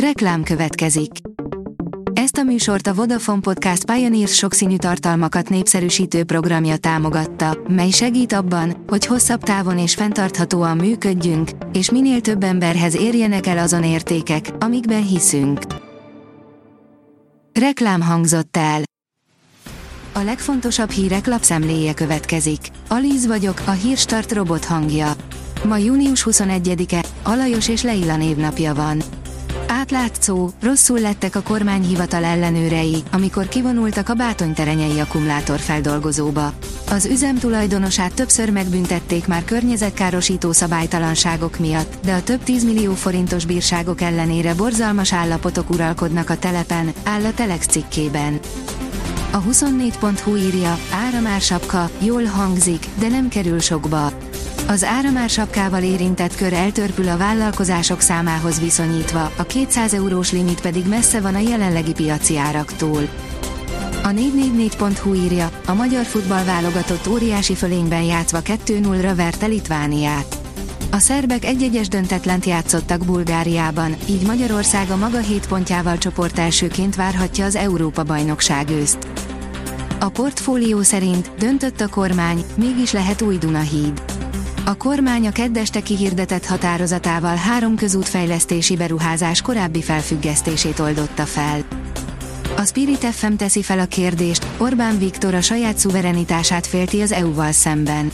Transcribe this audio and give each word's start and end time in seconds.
Reklám 0.00 0.42
következik. 0.42 1.10
Ezt 2.12 2.36
a 2.36 2.42
műsort 2.42 2.86
a 2.86 2.94
Vodafone 2.94 3.40
Podcast 3.40 3.84
Pioneers 3.84 4.34
sokszínű 4.34 4.76
tartalmakat 4.76 5.48
népszerűsítő 5.48 6.24
programja 6.24 6.76
támogatta, 6.76 7.58
mely 7.68 7.90
segít 7.90 8.32
abban, 8.32 8.84
hogy 8.86 9.06
hosszabb 9.06 9.42
távon 9.42 9.78
és 9.78 9.94
fenntarthatóan 9.94 10.76
működjünk, 10.76 11.50
és 11.72 11.90
minél 11.90 12.20
több 12.20 12.42
emberhez 12.42 12.96
érjenek 12.96 13.46
el 13.46 13.58
azon 13.58 13.84
értékek, 13.84 14.50
amikben 14.58 15.06
hiszünk. 15.06 15.60
Reklám 17.52 18.00
hangzott 18.00 18.56
el. 18.56 18.82
A 20.12 20.20
legfontosabb 20.20 20.90
hírek 20.90 21.26
lapszemléje 21.26 21.94
következik. 21.94 22.60
Alíz 22.88 23.26
vagyok, 23.26 23.62
a 23.66 23.70
hírstart 23.70 24.32
robot 24.32 24.64
hangja. 24.64 25.12
Ma 25.64 25.76
június 25.76 26.26
21-e, 26.30 27.04
Alajos 27.22 27.68
és 27.68 27.82
Leila 27.82 28.16
névnapja 28.16 28.74
van. 28.74 29.02
Átlátszó, 29.68 30.50
rosszul 30.62 30.98
lettek 30.98 31.34
a 31.34 31.42
kormányhivatal 31.42 32.24
ellenőrei, 32.24 33.02
amikor 33.12 33.48
kivonultak 33.48 34.08
a 34.08 34.14
bátonyterenyei 34.14 35.00
akkumulátorfeldolgozóba. 35.00 36.52
Az 36.90 37.04
üzem 37.04 37.38
tulajdonosát 37.38 38.14
többször 38.14 38.50
megbüntették 38.50 39.26
már 39.26 39.44
környezetkárosító 39.44 40.52
szabálytalanságok 40.52 41.58
miatt, 41.58 41.94
de 42.04 42.14
a 42.14 42.22
több 42.22 42.42
10 42.42 42.64
millió 42.64 42.92
forintos 42.92 43.44
bírságok 43.44 44.00
ellenére 44.00 44.54
borzalmas 44.54 45.12
állapotok 45.12 45.70
uralkodnak 45.70 46.30
a 46.30 46.38
telepen, 46.38 46.92
áll 47.04 47.24
a 47.24 47.34
Telex 47.34 47.66
cikkében. 47.66 48.40
A 49.30 49.42
24.hu 49.42 50.36
írja, 50.36 50.78
áramársapka, 51.06 51.90
jól 51.98 52.24
hangzik, 52.24 52.86
de 52.98 53.08
nem 53.08 53.28
kerül 53.28 53.58
sokba. 53.60 54.15
Az 54.68 54.84
áramársapkával 54.84 55.82
érintett 55.82 56.36
kör 56.36 56.52
eltörpül 56.52 57.08
a 57.08 57.16
vállalkozások 57.16 58.00
számához 58.00 58.60
viszonyítva, 58.60 59.32
a 59.36 59.42
200 59.42 59.94
eurós 59.94 60.32
limit 60.32 60.60
pedig 60.60 60.86
messze 60.88 61.20
van 61.20 61.34
a 61.34 61.38
jelenlegi 61.38 61.92
piaci 61.92 62.38
áraktól. 62.38 63.08
A 64.02 64.08
444.hu 64.08 65.14
írja, 65.14 65.50
a 65.66 65.74
magyar 65.74 66.04
futball 66.04 66.44
válogatott 66.44 67.08
óriási 67.08 67.54
fölényben 67.54 68.02
játszva 68.02 68.38
2-0-ra 68.44 69.12
verte 69.16 69.46
Litvániát. 69.46 70.36
A 70.90 70.98
szerbek 70.98 71.44
egy-egyes 71.44 71.88
döntetlent 71.88 72.44
játszottak 72.44 73.04
Bulgáriában, 73.04 73.96
így 74.08 74.26
Magyarország 74.26 74.90
a 74.90 74.96
maga 74.96 75.18
7 75.18 75.46
pontjával 75.46 75.98
csoport 75.98 76.38
elsőként 76.38 76.94
várhatja 76.94 77.44
az 77.44 77.56
Európa-bajnokság 77.56 78.70
őszt. 78.70 78.98
A 80.00 80.08
portfólió 80.08 80.82
szerint 80.82 81.30
döntött 81.38 81.80
a 81.80 81.88
kormány, 81.88 82.44
mégis 82.54 82.92
lehet 82.92 83.22
új 83.22 83.38
Dunahíd. 83.38 84.02
A 84.68 84.76
kormány 84.76 85.26
a 85.26 85.30
keddeste 85.30 85.80
kihirdetett 85.80 86.46
határozatával 86.46 87.36
három 87.36 87.76
közútfejlesztési 87.76 88.76
beruházás 88.76 89.42
korábbi 89.42 89.82
felfüggesztését 89.82 90.78
oldotta 90.78 91.24
fel. 91.24 91.60
A 92.56 92.64
Spirit 92.64 93.04
FM 93.04 93.32
teszi 93.32 93.62
fel 93.62 93.78
a 93.78 93.84
kérdést, 93.84 94.46
Orbán 94.58 94.98
Viktor 94.98 95.34
a 95.34 95.40
saját 95.40 95.78
szuverenitását 95.78 96.66
félti 96.66 97.00
az 97.00 97.12
EU-val 97.12 97.52
szemben. 97.52 98.12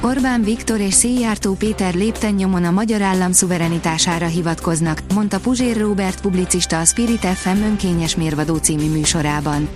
Orbán 0.00 0.42
Viktor 0.42 0.80
és 0.80 0.94
Széjártó 0.94 1.54
Péter 1.54 1.94
lépten 1.94 2.34
nyomon 2.34 2.64
a 2.64 2.70
magyar 2.70 3.02
állam 3.02 3.32
szuverenitására 3.32 4.26
hivatkoznak, 4.26 5.02
mondta 5.14 5.40
Puzsér 5.40 5.76
Robert 5.76 6.20
publicista 6.20 6.80
a 6.80 6.84
Spirit 6.84 7.24
FM 7.24 7.62
önkényes 7.62 8.16
mérvadó 8.16 8.56
című 8.56 8.90
műsorában. 8.90 9.68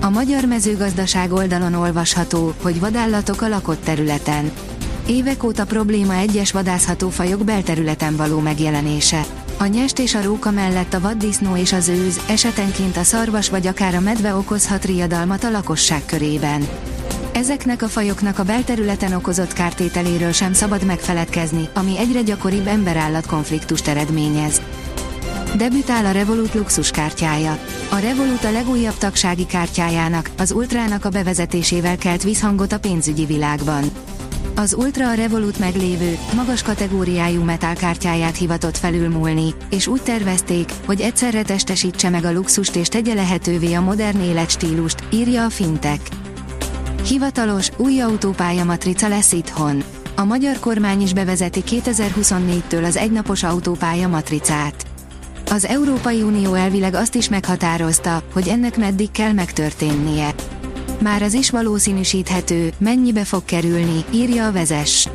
A 0.00 0.10
magyar 0.10 0.44
mezőgazdaság 0.44 1.32
oldalon 1.32 1.74
olvasható, 1.74 2.54
hogy 2.62 2.80
vadállatok 2.80 3.42
a 3.42 3.48
lakott 3.48 3.84
területen. 3.84 4.52
Évek 5.08 5.42
óta 5.44 5.64
probléma 5.64 6.14
egyes 6.14 6.52
vadászható 6.52 7.08
fajok 7.08 7.44
belterületen 7.44 8.16
való 8.16 8.38
megjelenése. 8.38 9.24
A 9.58 9.66
nyest 9.66 9.98
és 9.98 10.14
a 10.14 10.22
róka 10.22 10.50
mellett 10.50 10.94
a 10.94 11.00
vaddisznó 11.00 11.56
és 11.56 11.72
az 11.72 11.88
őz, 11.88 12.20
esetenként 12.28 12.96
a 12.96 13.02
szarvas 13.02 13.48
vagy 13.48 13.66
akár 13.66 13.94
a 13.94 14.00
medve 14.00 14.34
okozhat 14.34 14.84
riadalmat 14.84 15.44
a 15.44 15.50
lakosság 15.50 16.02
körében. 16.06 16.68
Ezeknek 17.32 17.82
a 17.82 17.88
fajoknak 17.88 18.38
a 18.38 18.42
belterületen 18.42 19.12
okozott 19.12 19.52
kártételéről 19.52 20.32
sem 20.32 20.52
szabad 20.52 20.84
megfeledkezni, 20.84 21.68
ami 21.74 21.98
egyre 21.98 22.22
gyakoribb 22.22 22.66
emberállat 22.66 23.26
konfliktust 23.26 23.88
eredményez. 23.88 24.60
Debütál 25.56 26.06
a 26.06 26.10
Revolut 26.10 26.54
luxus 26.54 26.90
kártyája. 26.90 27.58
A 27.90 27.96
Revolut 27.96 28.44
a 28.44 28.50
legújabb 28.50 28.98
tagsági 28.98 29.46
kártyájának, 29.46 30.30
az 30.38 30.52
Ultrának 30.52 31.04
a 31.04 31.08
bevezetésével 31.08 31.96
kelt 31.96 32.22
visszhangot 32.22 32.72
a 32.72 32.78
pénzügyi 32.78 33.24
világban. 33.24 33.90
Az 34.58 34.74
Ultra 34.74 35.08
a 35.08 35.14
Revolut 35.14 35.58
meglévő, 35.58 36.18
magas 36.34 36.62
kategóriájú 36.62 37.42
metálkártyáját 37.42 38.36
hivatott 38.36 38.76
felülmúlni, 38.76 39.54
és 39.70 39.86
úgy 39.86 40.02
tervezték, 40.02 40.72
hogy 40.86 41.00
egyszerre 41.00 41.42
testesítse 41.42 42.08
meg 42.08 42.24
a 42.24 42.32
luxust 42.32 42.76
és 42.76 42.88
tegye 42.88 43.14
lehetővé 43.14 43.72
a 43.72 43.80
modern 43.80 44.20
életstílust, 44.20 45.02
írja 45.10 45.44
a 45.44 45.50
Fintech. 45.50 46.00
Hivatalos, 47.08 47.70
új 47.76 48.00
autópálya 48.00 48.64
matrica 48.64 49.08
lesz 49.08 49.32
itthon. 49.32 49.82
A 50.16 50.24
magyar 50.24 50.58
kormány 50.58 51.00
is 51.00 51.12
bevezeti 51.12 51.62
2024-től 51.66 52.84
az 52.84 52.96
egynapos 52.96 53.42
autópálya 53.42 54.08
matricát. 54.08 54.86
Az 55.50 55.64
Európai 55.64 56.22
Unió 56.22 56.54
elvileg 56.54 56.94
azt 56.94 57.14
is 57.14 57.28
meghatározta, 57.28 58.22
hogy 58.32 58.48
ennek 58.48 58.76
meddig 58.76 59.10
kell 59.10 59.32
megtörténnie. 59.32 60.34
Már 61.00 61.22
az 61.22 61.34
is 61.34 61.50
valószínűsíthető, 61.50 62.72
mennyibe 62.78 63.24
fog 63.24 63.44
kerülni, 63.44 64.04
írja 64.10 64.46
a 64.46 64.52
vezes. 64.52 65.08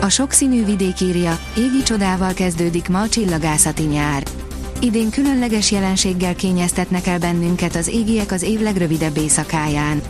A 0.00 0.08
sokszínű 0.08 0.64
vidék 0.64 1.00
írja, 1.00 1.38
égi 1.56 1.82
csodával 1.82 2.32
kezdődik 2.32 2.88
ma 2.88 3.00
a 3.00 3.08
csillagászati 3.08 3.82
nyár. 3.82 4.22
Idén 4.80 5.10
különleges 5.10 5.70
jelenséggel 5.70 6.34
kényeztetnek 6.34 7.06
el 7.06 7.18
bennünket 7.18 7.74
az 7.74 7.88
égiek 7.88 8.32
az 8.32 8.42
év 8.42 8.60
legrövidebb 8.60 9.16
éjszakáján. 9.16 10.00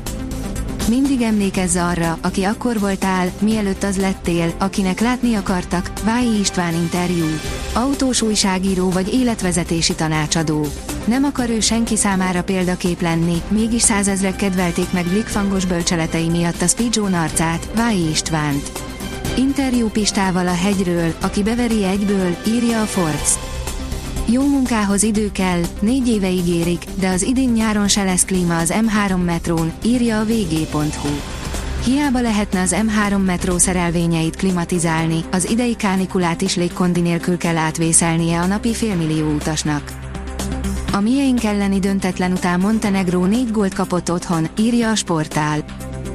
Mindig 0.88 1.20
emlékezz 1.20 1.76
arra, 1.76 2.18
aki 2.22 2.42
akkor 2.42 2.78
voltál, 2.78 3.32
mielőtt 3.40 3.82
az 3.82 3.96
lettél, 3.96 4.54
akinek 4.58 5.00
látni 5.00 5.34
akartak, 5.34 5.90
Vályi 6.04 6.38
István 6.38 6.74
interjú. 6.74 7.26
Autós 7.74 8.22
újságíró 8.22 8.90
vagy 8.90 9.14
életvezetési 9.14 9.94
tanácsadó. 9.94 10.66
Nem 11.04 11.24
akar 11.24 11.50
ő 11.50 11.60
senki 11.60 11.96
számára 11.96 12.42
példakép 12.42 13.00
lenni, 13.00 13.42
mégis 13.48 13.82
százezrek 13.82 14.36
kedvelték 14.36 14.92
meg 14.92 15.06
blikfangos 15.06 15.64
bölcseletei 15.64 16.28
miatt 16.28 16.62
a 16.62 16.66
Speedzone 16.66 17.20
arcát, 17.20 17.68
Vályi 17.74 18.08
Istvánt. 18.08 18.72
Interjú 19.36 19.88
Pistával 19.88 20.46
a 20.48 20.54
hegyről, 20.54 21.14
aki 21.20 21.42
beveri 21.42 21.84
egyből, 21.84 22.36
írja 22.46 22.82
a 22.82 22.84
Forbes. 22.84 23.32
Jó 24.26 24.46
munkához 24.46 25.02
idő 25.02 25.32
kell, 25.32 25.60
négy 25.80 26.08
éve 26.08 26.30
ígérik, 26.30 26.84
de 26.94 27.08
az 27.08 27.22
idén 27.22 27.50
nyáron 27.50 27.88
se 27.88 28.04
lesz 28.04 28.24
klíma 28.24 28.58
az 28.58 28.74
M3 28.76 29.24
metrón, 29.24 29.72
írja 29.82 30.20
a 30.20 30.24
vg.hu. 30.24 31.31
Hiába 31.84 32.20
lehetne 32.20 32.60
az 32.60 32.76
M3 32.78 33.24
metró 33.24 33.58
szerelvényeit 33.58 34.36
klimatizálni, 34.36 35.24
az 35.30 35.50
idei 35.50 35.76
kánikulát 35.76 36.42
is 36.42 36.56
légkondi 36.56 37.00
nélkül 37.00 37.36
kell 37.36 37.56
átvészelnie 37.56 38.40
a 38.40 38.46
napi 38.46 38.74
félmillió 38.74 39.30
utasnak. 39.30 39.92
A 40.92 41.00
miénk 41.00 41.44
elleni 41.44 41.78
döntetlen 41.78 42.32
után 42.32 42.60
Montenegró 42.60 43.24
négy 43.24 43.50
gólt 43.50 43.74
kapott 43.74 44.10
otthon, 44.10 44.48
írja 44.58 44.90
a 44.90 44.94
sportál. 44.94 45.64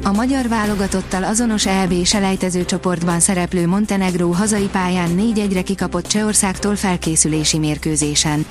A 0.03 0.11
magyar 0.11 0.47
válogatottal 0.47 1.23
azonos 1.23 1.65
EB 1.65 2.05
selejtező 2.05 2.65
csoportban 2.65 3.19
szereplő 3.19 3.67
Montenegró 3.67 4.31
hazai 4.31 4.67
pályán 4.71 5.09
4-1-re 5.17 5.61
kikapott 5.61 6.07
Csehországtól 6.07 6.75
felkészülési 6.75 7.57
mérkőzésen. 7.57 8.45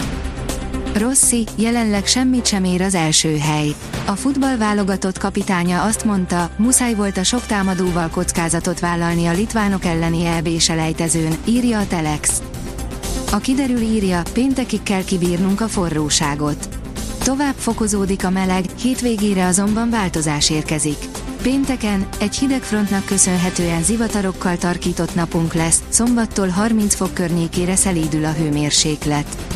Rossi, 0.98 1.46
jelenleg 1.56 2.06
semmit 2.06 2.46
sem 2.46 2.64
ér 2.64 2.82
az 2.82 2.94
első 2.94 3.36
hely. 3.36 3.74
A 4.06 4.12
futball 4.12 4.56
válogatott 4.56 5.18
kapitánya 5.18 5.82
azt 5.82 6.04
mondta, 6.04 6.50
muszáj 6.56 6.94
volt 6.94 7.16
a 7.16 7.22
sok 7.22 7.46
támadóval 7.46 8.08
kockázatot 8.08 8.80
vállalni 8.80 9.26
a 9.26 9.32
litvánok 9.32 9.84
elleni 9.84 10.26
EB 10.26 10.48
selejtezőn, 10.58 11.36
írja 11.44 11.78
a 11.78 11.86
Telex. 11.86 12.42
A 13.32 13.38
kiderül 13.38 13.80
írja, 13.80 14.22
péntekig 14.32 14.82
kell 14.82 15.04
kibírnunk 15.04 15.60
a 15.60 15.68
forróságot. 15.68 16.68
Tovább 17.24 17.54
fokozódik 17.56 18.24
a 18.24 18.30
meleg, 18.30 18.64
hétvégére 18.80 19.46
azonban 19.46 19.90
változás 19.90 20.50
érkezik. 20.50 20.98
Pénteken, 21.42 22.06
egy 22.18 22.36
hideg 22.36 22.62
frontnak 22.62 23.04
köszönhetően 23.04 23.82
zivatarokkal 23.82 24.56
tarkított 24.56 25.14
napunk 25.14 25.54
lesz, 25.54 25.82
szombattól 25.88 26.48
30 26.48 26.94
fok 26.94 27.14
környékére 27.14 27.76
szelídül 27.76 28.24
a 28.24 28.32
hőmérséklet. 28.32 29.55